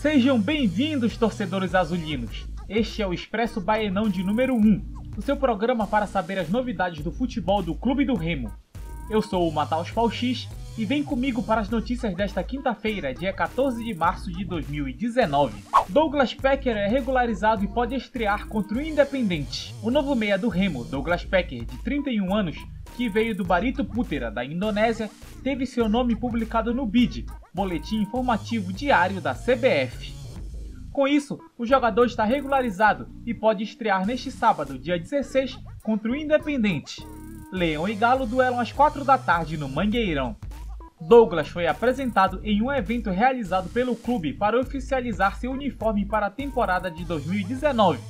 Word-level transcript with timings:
Sejam 0.00 0.40
bem-vindos, 0.40 1.16
torcedores 1.16 1.74
azulinos. 1.74 2.46
Este 2.68 3.02
é 3.02 3.06
o 3.06 3.12
Expresso 3.12 3.60
Baenão 3.60 4.08
de 4.08 4.22
número 4.22 4.54
1, 4.54 4.82
o 5.16 5.22
seu 5.22 5.36
programa 5.36 5.88
para 5.88 6.06
saber 6.06 6.38
as 6.38 6.48
novidades 6.48 7.02
do 7.02 7.10
futebol 7.10 7.64
do 7.64 7.74
Clube 7.74 8.04
do 8.04 8.14
Remo. 8.14 8.48
Eu 9.10 9.20
sou 9.20 9.48
o 9.48 9.52
Mataus 9.52 9.90
Pauxis 9.90 10.48
e 10.78 10.84
vem 10.84 11.02
comigo 11.02 11.42
para 11.42 11.60
as 11.60 11.68
notícias 11.68 12.14
desta 12.14 12.44
quinta-feira, 12.44 13.12
dia 13.12 13.32
14 13.32 13.82
de 13.82 13.92
março 13.92 14.30
de 14.30 14.44
2019. 14.44 15.64
Douglas 15.88 16.32
Pecker 16.32 16.76
é 16.76 16.86
regularizado 16.86 17.64
e 17.64 17.66
pode 17.66 17.96
estrear 17.96 18.46
contra 18.46 18.78
o 18.78 18.80
Independente. 18.80 19.74
O 19.82 19.90
novo 19.90 20.14
meia 20.14 20.38
do 20.38 20.48
Remo, 20.48 20.84
Douglas 20.84 21.24
Pecker, 21.24 21.64
de 21.64 21.76
31 21.78 22.32
anos, 22.32 22.56
que 22.98 23.08
veio 23.08 23.32
do 23.32 23.44
Barito 23.44 23.84
Putera, 23.84 24.28
da 24.28 24.44
Indonésia, 24.44 25.08
teve 25.44 25.64
seu 25.64 25.88
nome 25.88 26.16
publicado 26.16 26.74
no 26.74 26.84
BID, 26.84 27.26
Boletim 27.54 28.00
Informativo 28.00 28.72
Diário 28.72 29.20
da 29.20 29.32
CBF. 29.32 30.12
Com 30.92 31.06
isso, 31.06 31.38
o 31.56 31.64
jogador 31.64 32.06
está 32.06 32.24
regularizado 32.24 33.08
e 33.24 33.32
pode 33.32 33.62
estrear 33.62 34.04
neste 34.04 34.32
sábado, 34.32 34.76
dia 34.76 34.98
16, 34.98 35.60
contra 35.84 36.10
o 36.10 36.16
Independente. 36.16 37.06
Leão 37.52 37.88
e 37.88 37.94
Galo 37.94 38.26
duelam 38.26 38.58
às 38.58 38.72
4 38.72 39.04
da 39.04 39.16
tarde 39.16 39.56
no 39.56 39.68
Mangueirão. 39.68 40.34
Douglas 41.00 41.46
foi 41.46 41.68
apresentado 41.68 42.40
em 42.42 42.60
um 42.60 42.72
evento 42.72 43.10
realizado 43.10 43.68
pelo 43.68 43.94
clube 43.94 44.32
para 44.32 44.58
oficializar 44.58 45.36
seu 45.36 45.52
uniforme 45.52 46.04
para 46.04 46.26
a 46.26 46.30
temporada 46.30 46.90
de 46.90 47.04
2019. 47.04 48.00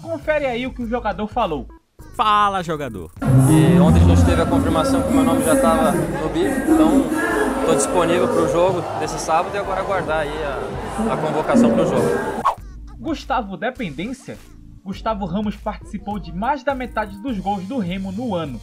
Confere 0.00 0.46
aí 0.46 0.68
o 0.68 0.72
que 0.72 0.82
o 0.82 0.88
jogador 0.88 1.26
falou. 1.26 1.66
Fala, 2.16 2.62
jogador! 2.62 3.12
E 3.20 3.78
ontem 3.78 4.00
a 4.00 4.04
gente 4.06 4.24
teve 4.24 4.40
a 4.40 4.46
confirmação 4.46 5.02
que 5.02 5.12
meu 5.12 5.22
nome 5.22 5.44
já 5.44 5.52
estava 5.52 5.92
no 5.92 6.30
BIF, 6.30 6.62
então 6.62 7.02
estou 7.60 7.74
disponível 7.74 8.26
para 8.26 8.42
o 8.42 8.48
jogo 8.48 8.80
desse 8.98 9.18
sábado 9.18 9.54
e 9.54 9.58
agora 9.58 9.82
aguardar 9.82 10.20
aí 10.20 10.30
a, 10.30 11.12
a 11.12 11.16
convocação 11.18 11.70
para 11.72 11.82
o 11.82 11.86
jogo. 11.86 12.06
Gustavo 12.98 13.58
Dependência? 13.58 14.38
Gustavo 14.82 15.26
Ramos 15.26 15.56
participou 15.56 16.18
de 16.18 16.32
mais 16.34 16.64
da 16.64 16.74
metade 16.74 17.20
dos 17.20 17.38
gols 17.38 17.66
do 17.66 17.76
Remo 17.76 18.10
no 18.10 18.34
ano. 18.34 18.58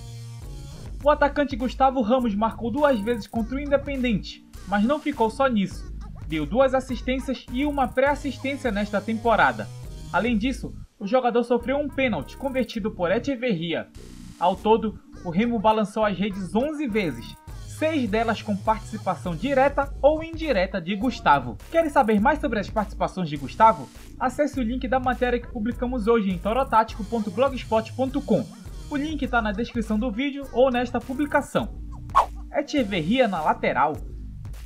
O 1.03 1.11
atacante 1.11 1.55
Gustavo 1.55 2.01
Ramos 2.01 2.33
marcou 2.33 2.71
duas 2.71 2.99
vezes 3.01 3.27
contra 3.27 3.55
o 3.55 3.59
Independente, 3.59 4.43
mas 4.67 4.83
não 4.83 4.99
ficou 4.99 5.29
só 5.29 5.45
nisso. 5.45 5.93
Deu 6.27 6.47
duas 6.47 6.73
assistências 6.73 7.45
e 7.53 7.67
uma 7.67 7.87
pré-assistência 7.87 8.71
nesta 8.71 8.99
temporada. 8.99 9.67
Além 10.11 10.39
disso, 10.39 10.73
o 10.99 11.07
jogador 11.07 11.43
sofreu 11.43 11.77
um 11.77 11.89
pênalti 11.89 12.37
convertido 12.37 12.91
por 12.91 13.11
Echeverria. 13.11 13.87
Ao 14.39 14.55
todo, 14.55 14.99
o 15.23 15.29
Remo 15.29 15.59
balançou 15.59 16.05
as 16.05 16.17
redes 16.17 16.55
11 16.55 16.87
vezes, 16.87 17.35
seis 17.67 18.09
delas 18.09 18.41
com 18.41 18.55
participação 18.55 19.35
direta 19.35 19.93
ou 20.01 20.23
indireta 20.23 20.79
de 20.79 20.95
Gustavo. 20.95 21.57
Querem 21.71 21.89
saber 21.89 22.19
mais 22.19 22.39
sobre 22.39 22.59
as 22.59 22.69
participações 22.69 23.29
de 23.29 23.37
Gustavo? 23.37 23.89
Acesse 24.19 24.59
o 24.59 24.63
link 24.63 24.87
da 24.87 24.99
matéria 24.99 25.39
que 25.39 25.51
publicamos 25.51 26.07
hoje 26.07 26.29
em 26.29 26.37
torotático.blogspot.com. 26.37 28.45
O 28.89 28.95
link 28.95 29.23
está 29.23 29.41
na 29.41 29.51
descrição 29.51 29.97
do 29.97 30.11
vídeo 30.11 30.47
ou 30.53 30.71
nesta 30.71 30.99
publicação. 30.99 31.81
Echeverria 32.55 33.27
na 33.27 33.41
lateral. 33.41 33.93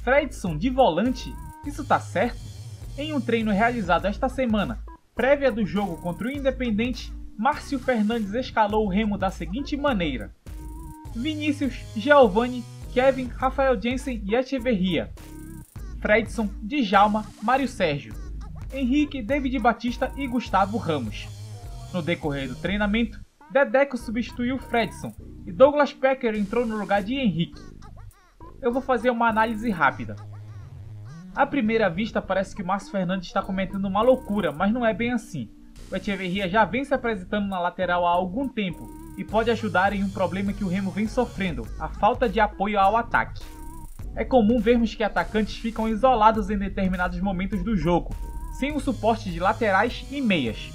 Fredson 0.03 0.58
de 0.58 0.69
volante. 0.69 1.34
Isso 1.66 1.86
tá 1.86 2.00
certo? 2.00 2.39
Em 2.97 3.14
um 3.14 3.22
treino 3.22 3.52
realizado 3.52 4.06
esta 4.06 4.28
semana, 4.28 4.84
prévia 5.17 5.51
do 5.51 5.65
jogo 5.65 5.97
contra 5.97 6.27
o 6.27 6.31
Independente, 6.31 7.11
Márcio 7.35 7.79
Fernandes 7.79 8.33
escalou 8.35 8.85
o 8.85 8.89
Remo 8.89 9.17
da 9.17 9.31
seguinte 9.31 9.75
maneira: 9.75 10.31
Vinícius, 11.15 11.73
Giovanni, 11.95 12.63
Kevin, 12.93 13.25
Rafael 13.25 13.81
Jensen 13.81 14.21
e 14.23 14.35
Echeverria. 14.35 15.11
Fredson, 15.99 16.47
Djalma, 16.61 17.25
Mário 17.41 17.67
Sérgio. 17.67 18.13
Henrique, 18.71 19.23
David 19.23 19.57
Batista 19.57 20.11
e 20.15 20.27
Gustavo 20.27 20.77
Ramos. 20.77 21.27
No 21.91 22.01
decorrer 22.03 22.47
do 22.47 22.55
treinamento, 22.55 23.19
Dedeco 23.49 23.97
substituiu 23.97 24.59
Fredson 24.59 25.15
e 25.47 25.51
Douglas 25.51 25.93
Pecker 25.93 26.35
entrou 26.35 26.66
no 26.66 26.77
lugar 26.77 27.01
de 27.01 27.16
Henrique. 27.16 27.59
Eu 28.61 28.72
vou 28.72 28.81
fazer 28.81 29.09
uma 29.09 29.29
análise 29.29 29.69
rápida. 29.72 30.16
À 31.38 31.46
primeira 31.46 31.88
vista 31.88 32.20
parece 32.20 32.56
que 32.56 32.64
o 32.64 32.66
Márcio 32.66 32.90
Fernandes 32.90 33.28
está 33.28 33.44
cometendo 33.44 33.86
uma 33.86 34.02
loucura, 34.02 34.52
mas 34.52 34.74
não 34.74 34.84
é 34.84 34.92
bem 34.92 35.12
assim. 35.12 35.48
O 35.92 35.96
Echeverria 35.96 36.50
já 36.50 36.66
vem 36.66 36.84
se 36.84 36.96
apresentando 36.96 37.48
na 37.48 37.59
lateral 37.59 38.08
há 38.08 38.09
algum 38.09 38.48
tempo 38.48 38.90
e 39.20 39.24
pode 39.24 39.52
ajudar 39.52 39.94
em 39.94 40.03
um 40.03 40.09
problema 40.09 40.52
que 40.52 40.64
o 40.64 40.68
Remo 40.68 40.90
vem 40.90 41.08
sofrendo, 41.08 41.68
a 41.80 41.90
falta 41.90 42.28
de 42.28 42.40
apoio 42.40 42.80
ao 42.80 42.98
ataque. 42.98 43.44
É 44.16 44.25
comum 44.25 44.59
vermos 44.59 44.96
que 44.96 45.03
atacantes 45.03 45.58
ficam 45.58 45.88
isolados 45.88 46.50
em 46.50 46.58
determinados 46.58 47.20
momentos 47.22 47.64
do 47.64 47.78
jogo, 47.78 48.16
sem 48.58 48.75
o 48.75 48.80
suporte 48.80 49.30
de 49.31 49.40
laterais 49.40 50.08
e 50.09 50.19
meias. 50.19 50.72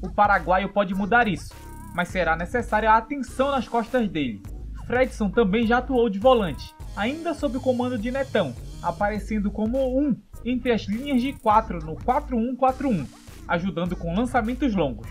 O 0.00 0.08
paraguaio 0.08 0.68
pode 0.68 0.94
mudar 0.94 1.26
isso, 1.26 1.52
mas 1.96 2.10
será 2.10 2.36
necessária 2.36 2.92
a 2.92 2.96
atenção 2.96 3.50
nas 3.50 3.66
costas 3.66 4.08
dele. 4.08 4.40
Fredson 4.86 5.30
também 5.30 5.66
já 5.66 5.78
atuou 5.78 6.08
de 6.08 6.20
volante, 6.20 6.72
ainda 6.94 7.34
sob 7.34 7.56
o 7.56 7.60
comando 7.60 7.98
de 7.98 8.12
Netão, 8.12 8.54
aparecendo 8.88 9.50
como 9.50 9.78
um 9.98 10.16
entre 10.44 10.72
as 10.72 10.82
linhas 10.82 11.20
de 11.20 11.32
4 11.32 11.84
no 11.84 11.96
4-1-4-1, 11.96 13.06
ajudando 13.48 13.96
com 13.96 14.14
lançamentos 14.14 14.74
longos. 14.74 15.08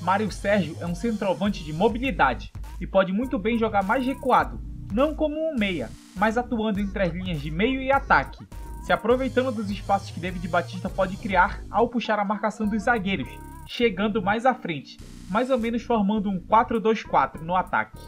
Mário 0.00 0.30
Sérgio 0.30 0.76
é 0.80 0.86
um 0.86 0.94
centroavante 0.94 1.64
de 1.64 1.72
mobilidade 1.72 2.52
e 2.80 2.86
pode 2.86 3.12
muito 3.12 3.38
bem 3.38 3.58
jogar 3.58 3.82
mais 3.82 4.04
recuado, 4.04 4.60
não 4.92 5.14
como 5.14 5.36
um 5.36 5.56
meia, 5.56 5.88
mas 6.16 6.36
atuando 6.36 6.80
entre 6.80 7.02
as 7.02 7.12
linhas 7.12 7.40
de 7.40 7.50
meio 7.50 7.80
e 7.80 7.90
ataque, 7.90 8.46
se 8.84 8.92
aproveitando 8.92 9.50
dos 9.50 9.70
espaços 9.70 10.10
que 10.10 10.20
David 10.20 10.46
Batista 10.48 10.90
pode 10.90 11.16
criar 11.16 11.62
ao 11.70 11.88
puxar 11.88 12.18
a 12.18 12.24
marcação 12.24 12.66
dos 12.66 12.82
zagueiros, 12.82 13.28
chegando 13.66 14.20
mais 14.20 14.44
à 14.44 14.54
frente, 14.54 14.98
mais 15.30 15.50
ou 15.50 15.58
menos 15.58 15.82
formando 15.82 16.28
um 16.28 16.38
4-2-4 16.38 17.40
no 17.40 17.56
ataque. 17.56 17.98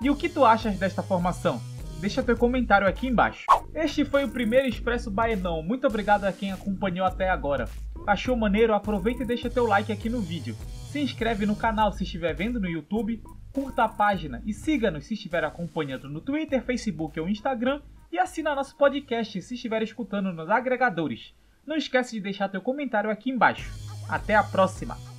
E 0.00 0.10
o 0.10 0.16
que 0.16 0.28
tu 0.28 0.44
achas 0.44 0.76
desta 0.76 1.02
formação? 1.02 1.60
Deixa 2.00 2.22
teu 2.22 2.36
comentário 2.36 2.86
aqui 2.86 3.06
embaixo. 3.06 3.46
Este 3.74 4.04
foi 4.04 4.24
o 4.24 4.28
primeiro 4.28 4.68
Expresso 4.68 5.10
Baenão. 5.10 5.62
Muito 5.62 5.86
obrigado 5.86 6.24
a 6.24 6.32
quem 6.32 6.52
acompanhou 6.52 7.06
até 7.06 7.30
agora. 7.30 7.68
Achou 8.06 8.36
maneiro? 8.36 8.74
Aproveita 8.74 9.22
e 9.22 9.26
deixa 9.26 9.48
teu 9.48 9.66
like 9.66 9.90
aqui 9.90 10.10
no 10.10 10.20
vídeo. 10.20 10.54
Se 10.90 11.00
inscreve 11.00 11.46
no 11.46 11.56
canal 11.56 11.92
se 11.92 12.04
estiver 12.04 12.34
vendo 12.34 12.60
no 12.60 12.68
YouTube, 12.68 13.22
curta 13.52 13.84
a 13.84 13.88
página 13.88 14.42
e 14.44 14.52
siga-nos 14.52 15.06
se 15.06 15.14
estiver 15.14 15.44
acompanhando 15.44 16.08
no 16.08 16.20
Twitter, 16.20 16.62
Facebook 16.62 17.18
ou 17.18 17.28
Instagram 17.28 17.80
e 18.12 18.18
assina 18.18 18.54
nosso 18.54 18.76
podcast 18.76 19.40
se 19.40 19.54
estiver 19.54 19.82
escutando 19.82 20.32
nos 20.32 20.50
agregadores. 20.50 21.34
Não 21.66 21.76
esquece 21.76 22.12
de 22.12 22.20
deixar 22.20 22.48
teu 22.48 22.60
comentário 22.60 23.10
aqui 23.10 23.30
embaixo. 23.30 23.72
Até 24.08 24.34
a 24.34 24.42
próxima! 24.42 25.13